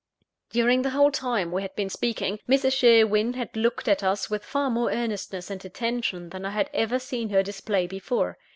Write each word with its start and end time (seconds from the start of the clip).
During 0.49 0.81
the 0.81 0.89
whole 0.89 1.11
time 1.11 1.51
we 1.51 1.61
had 1.61 1.75
been 1.75 1.91
speaking, 1.91 2.39
Mrs. 2.49 2.73
Sherwin 2.73 3.33
had 3.33 3.55
looked 3.55 3.87
at 3.87 4.01
us 4.01 4.31
with 4.31 4.43
far 4.43 4.71
more 4.71 4.91
earnestness 4.91 5.51
and 5.51 5.63
attention 5.63 6.29
than 6.29 6.43
I 6.43 6.49
had 6.49 6.71
ever 6.73 6.97
seen 6.97 7.29
her 7.29 7.43
display 7.43 7.85
before. 7.85 8.39